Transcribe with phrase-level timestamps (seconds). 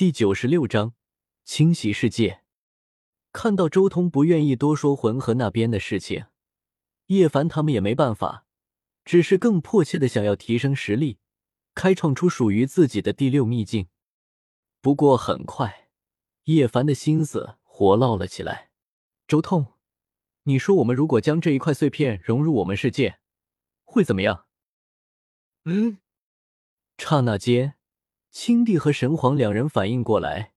[0.00, 0.94] 第九十六章
[1.44, 2.42] 清洗世界。
[3.32, 6.24] 看到周通不愿意多说魂河那边的事情，
[7.08, 8.46] 叶凡他们也没办法，
[9.04, 11.18] 只是更迫切的想要提升实力，
[11.74, 13.88] 开创出属于自己的第六秘境。
[14.80, 15.90] 不过很快，
[16.44, 18.70] 叶凡的心思活络了起来。
[19.28, 19.74] 周通，
[20.44, 23.18] 你说我们如果将这一块碎片融入我们世界，
[23.84, 24.46] 会怎么样？
[25.66, 25.98] 嗯。
[26.96, 27.74] 刹那间。
[28.30, 30.52] 青帝和神皇两人反应过来，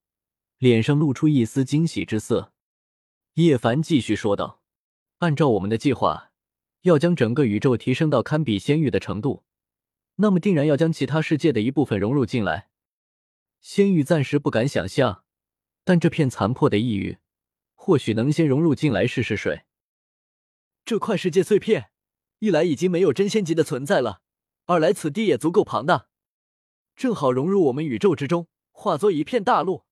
[0.60, 2.54] 脸上露出一丝惊喜之色。
[3.34, 4.62] 叶凡继续说道
[5.20, 6.32] ：“按照我们的计划，
[6.82, 9.44] 要将整个宇宙提升到堪比仙域的程度，
[10.18, 12.70] 那么定然要将其他世界的一部分融入进来。
[13.60, 15.24] 仙域暂时不敢想象，
[15.84, 17.18] 但这片残破的异域，
[17.74, 19.64] 或许能先融入进来试试水。
[20.86, 21.90] 这块世界碎片，
[22.38, 24.22] 一来已经没有真仙级的存在了，
[24.66, 26.10] 二来此地也足够庞大。”
[26.96, 29.84] 正好融入我们宇宙之中，化作一片大陆。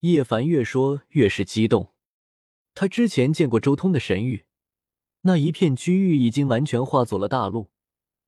[0.00, 1.94] 叶凡越说越是激动。
[2.74, 4.46] 他之前见过周通的神域，
[5.22, 7.70] 那一片区域已经完全化作了大陆，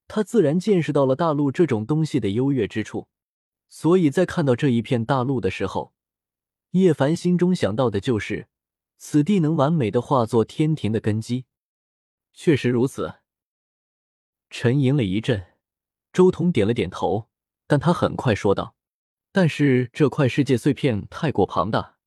[0.09, 3.09] 他自然见识到了大陆这种东西的优越之处。
[3.69, 5.95] 所以在看到这一片大陆的时候，
[6.73, 8.48] 叶凡心中想到的就是
[8.98, 11.45] 此地能完美的化作天庭的根基。
[12.33, 13.14] 确实如此。
[14.48, 15.47] 沉吟了一阵，
[16.12, 17.30] 周通点了点头。
[17.71, 18.75] 但他很快说道
[19.31, 21.99] ：“但是这块世界碎片太过庞大，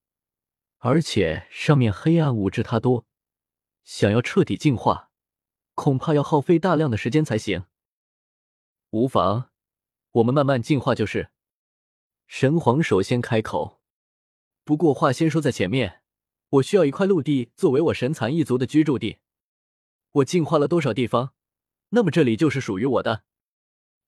[0.79, 3.05] 而且上面黑暗物质它多，
[3.85, 5.09] 想要彻底净化，
[5.73, 7.63] 恐怕要耗费大量的时间才行。
[8.89, 9.51] 无妨，
[10.11, 11.29] 我们慢慢进化就是。”
[12.27, 13.79] 神皇首先开口。
[14.65, 16.01] 不过话先说在前面，
[16.49, 19.19] 我需要一块陆地作为我神蚕一族的居住地。
[20.11, 21.33] 我进化了多少地方，
[21.91, 23.23] 那么这里就是属于我的。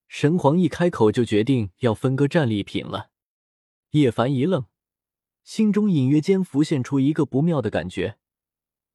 [0.08, 3.10] 神皇一开口就决定要分割战利品了，
[3.92, 4.66] 叶凡一愣，
[5.44, 8.18] 心中隐约间浮现出一个不妙的感觉：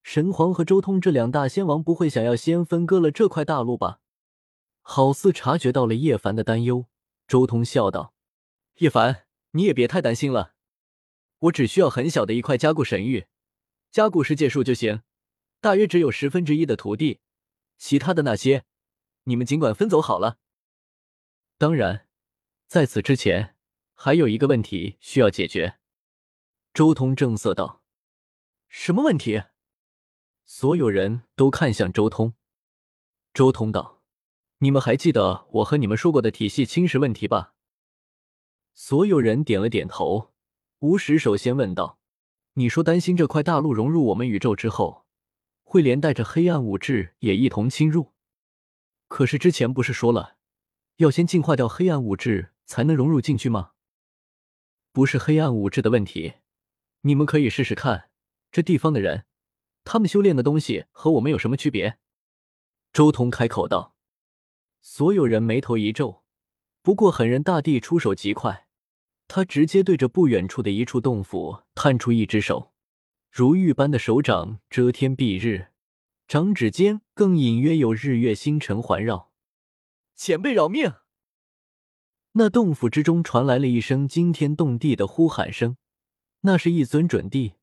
[0.03, 3.99] 神皇和周通这两大仙王不会想要先分割了这块大陆吧？
[4.81, 6.87] 好似察觉到了叶凡的担忧，
[7.27, 8.15] 周通笑道
[8.79, 10.53] ：“叶凡，你也别太担心了，
[11.39, 13.27] 我只需要很小的一块加固神域，
[13.91, 15.03] 加固世界树就行，
[15.59, 17.19] 大约只有十分之一的土地，
[17.77, 18.63] 其他的那些，
[19.25, 20.39] 你们尽管分走好了。”
[21.61, 22.07] 当然，
[22.65, 23.55] 在此之前，
[23.93, 25.77] 还有一个问题需要解决。
[26.73, 27.83] 周通正色道
[28.67, 29.43] ：“什么问题？”
[30.43, 32.33] 所有人都看向周通。
[33.31, 34.01] 周通道
[34.57, 37.53] ：“你们还记得我和你们说过的体系侵蚀问题吧？”
[38.73, 40.33] 所有人点了点头。
[40.79, 41.99] 吴石首先问道
[42.57, 45.05] ：“你说担心这块大陆融入我们宇宙之后，
[45.61, 48.13] 会连带着黑暗物质也一同侵入？
[49.07, 50.37] 可是之前不是说了？”
[50.97, 53.71] 要先净化掉黑暗物质，才能融入进去吗？
[54.91, 56.33] 不是黑暗物质的问题，
[57.01, 58.09] 你们可以试试看。
[58.51, 59.25] 这地方的人，
[59.83, 61.97] 他们修炼的东西和我们有什么区别？
[62.91, 63.95] 周通开口道。
[64.81, 66.23] 所有人眉头一皱，
[66.81, 68.67] 不过狠人大帝出手极快，
[69.27, 72.73] 他直接对着不远处的一处洞府探出一只手，
[73.31, 75.67] 如玉般的手掌遮天蔽日，
[76.27, 79.30] 掌指间更隐约有日月星辰环绕。
[80.23, 80.93] 前辈饶命！
[82.33, 85.77] 那洞府之中传来了一声惊天动地的呼喊声，
[86.41, 87.55] 那是一尊准帝，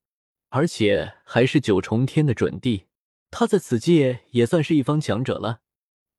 [0.48, 2.86] 而且还是九重天的准帝。
[3.30, 5.60] 他在此界也算是一方强者了，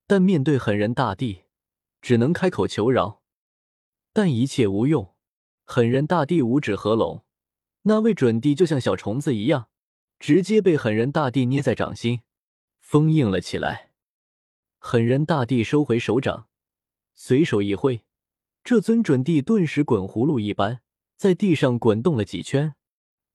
[0.06, 1.42] 但面对狠人大帝，
[2.00, 3.20] 只能开口求饶，
[4.14, 5.14] 但一切无用。
[5.66, 7.22] 狠人大帝五指合拢，
[7.82, 9.68] 那位准帝就像小虫子一样，
[10.18, 12.22] 直接被狠人大帝捏在掌心，
[12.80, 13.89] 封印了起来。
[14.82, 16.48] 狠人大帝收回手掌，
[17.14, 18.02] 随手一挥，
[18.64, 20.80] 这尊准帝顿时滚葫芦一般，
[21.16, 22.74] 在地上滚动了几圈，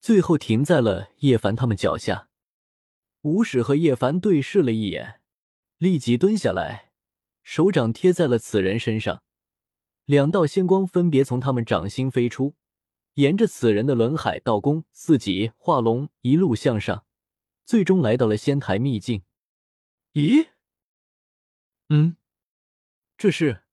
[0.01, 2.29] 最后停在了叶凡他们脚下。
[3.21, 5.21] 吴使和叶凡对视了一眼，
[5.77, 6.91] 立即蹲下来，
[7.43, 9.21] 手掌贴在了此人身上，
[10.05, 12.55] 两道仙光分别从他们掌心飞出，
[13.13, 17.05] 沿着此人的轮海、道宫、四级、化龙一路向上，
[17.63, 19.21] 最终来到了仙台秘境。
[20.13, 20.47] 咦？
[21.89, 22.17] 嗯，
[23.17, 23.63] 这是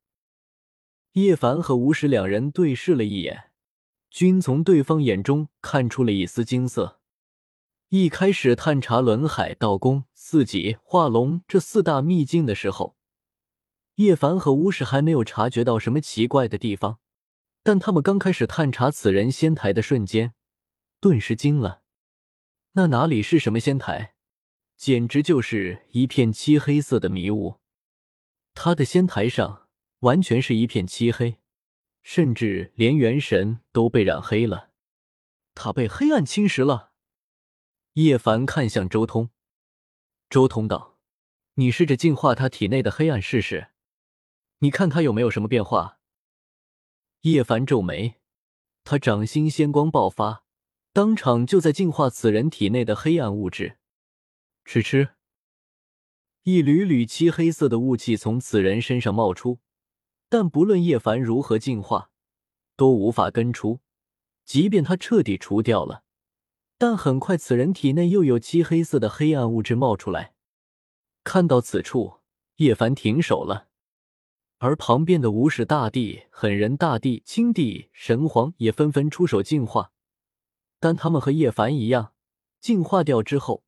[1.12, 3.50] 叶凡和吴石两人对视了一眼，
[4.10, 7.00] 均从对方眼中看出了一丝惊色。
[7.88, 12.96] 一开始探查轮海、道宫、四级、化龙这四大秘境的时候，
[13.96, 16.98] 叶凡和吴石还没有察觉到什么奇怪的地方，
[17.62, 20.34] 但他们刚开始探查此人仙台的瞬间，
[21.00, 21.82] 顿时惊了。
[22.72, 24.14] 那哪里是什么仙台，
[24.76, 27.61] 简直就是一片漆黑色的迷雾。
[28.54, 29.68] 他的仙台上
[30.00, 31.38] 完全是一片漆黑，
[32.02, 34.70] 甚至连元神都被染黑了。
[35.54, 36.92] 他被黑暗侵蚀了。
[37.94, 39.30] 叶凡看向周通，
[40.30, 40.98] 周通道
[41.54, 43.68] ：“你试着净化他体内的黑暗试试，
[44.58, 45.98] 你看他有没有什么变化。”
[47.22, 48.20] 叶凡皱眉，
[48.82, 50.44] 他掌心仙光爆发，
[50.92, 53.78] 当场就在净化此人体内的黑暗物质。
[54.64, 55.10] 吃吃，
[56.44, 59.60] 一缕缕漆黑色的雾气从此人身上冒出，
[60.28, 62.10] 但不论叶凡如何净化，
[62.76, 63.78] 都无法根除。
[64.44, 66.02] 即便他彻底除掉了。
[66.76, 70.34] 但很快，此人体内又有漆黑色的黑暗物质冒出来。
[71.22, 72.14] 看到此处，
[72.56, 73.68] 叶凡停手了，
[74.58, 79.92] 而旁边的无始大帝、狠人大帝、青帝、神皇也纷纷出手净化。
[80.80, 82.14] 但他们和叶凡一样，
[82.58, 83.62] 净化掉之后，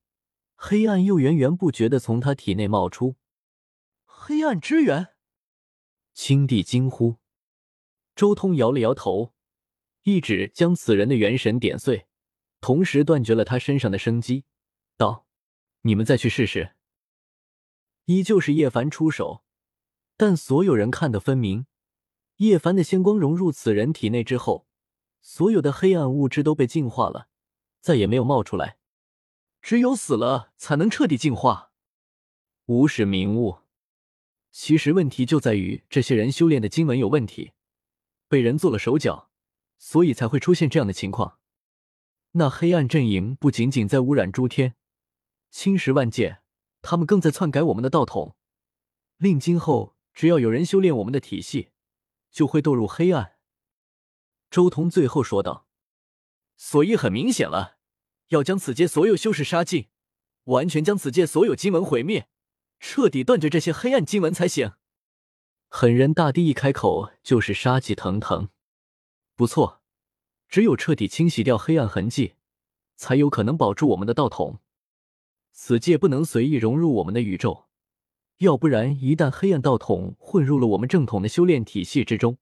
[0.67, 3.17] 黑暗又源源不绝的从他体内冒出。
[4.07, 5.09] 黑暗之源！
[6.15, 7.19] 青帝惊呼。
[8.17, 9.35] 周通摇了摇头，
[10.05, 12.07] 一指将此人的元神点碎。
[12.63, 14.47] 同时断绝了他身上的生机，
[14.97, 15.27] 道
[15.85, 16.75] ：“你们再去试试。”
[18.07, 19.45] 依旧是叶凡出手，
[20.17, 21.67] 但所有人看得分明，
[22.37, 24.67] 叶凡的仙光融入此人体内之后，
[25.21, 27.29] 所有的黑暗物质都被净化了，
[27.83, 28.79] 再也没有冒出来。
[29.65, 31.73] 只有死了才能彻底净化。
[32.67, 33.61] 无始明悟。
[34.53, 37.53] 其实问题就在于这些人修炼的经文有问题，
[38.29, 39.31] 被人做了手脚，
[39.79, 41.39] 所以才会出现这样的情况。
[42.33, 44.75] 那黑暗阵营不仅仅在污染诸天、
[45.51, 46.43] 侵蚀万界，
[46.83, 48.37] 他们更在篡改我们的道统，
[49.17, 51.71] 令今后只要有人修炼我们的体系，
[52.31, 53.37] 就会堕入黑暗。
[54.51, 55.67] 周通最后说道
[56.55, 57.74] ：“所以很明显了，
[58.29, 59.89] 要将此界所有修士杀尽，
[60.45, 62.29] 完全将此界所有经文毁灭，
[62.81, 64.73] 彻底断绝这些黑暗经文才行。”
[65.69, 68.49] 狠人大帝一开口就是杀气腾腾，
[69.35, 69.81] 不错。
[70.47, 72.35] 只有彻底清洗掉黑暗痕迹，
[72.95, 74.61] 才有可能保住我们的道统。
[75.51, 77.67] 此界不能随意融入我们的宇宙，
[78.39, 82.39] 要不然一旦黑暗道统混入了我们正统的修炼体系之中，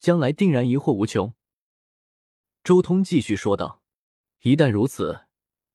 [0.00, 1.34] 将来定然疑惑无穷。
[2.64, 3.82] 周通继续说道
[4.46, 5.22] ：“一旦如此，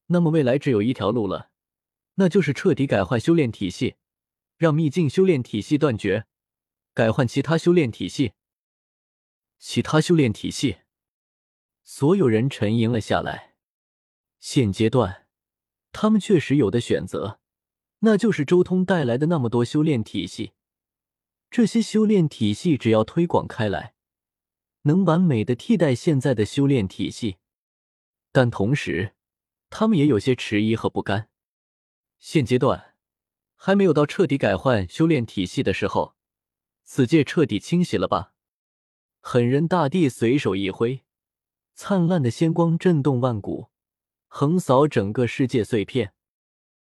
[0.06, 1.52] 那么未来只有一条路了，
[2.16, 3.96] 那就是彻底改换修炼体系，
[4.56, 6.26] 让秘境修炼体系断绝，
[6.94, 8.32] 改换其他修炼体系。
[9.60, 10.78] 其他修炼体系。”
[11.84, 13.56] 所有人沉吟了下来。
[14.40, 15.28] 现阶段，
[15.92, 17.42] 他们确实有的选择，
[18.00, 20.54] 那就是周通带来的那么多修炼体系。
[21.50, 23.96] 这些修炼体系只要推广开来，
[24.84, 27.36] 能完美的替代现在的修炼体系。
[28.32, 29.14] 但同时，
[29.70, 31.30] 他们也有些迟疑和不甘。
[32.20, 32.96] 现阶段
[33.56, 36.16] 还没有到彻底改换修炼体系的时候。
[36.84, 38.34] 此界彻底清洗了吧？
[39.22, 41.04] 狠人大帝随手一挥。
[41.74, 43.70] 灿烂的仙光震动万古，
[44.28, 46.14] 横扫整个世界碎片。